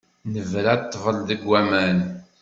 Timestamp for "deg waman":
1.29-1.99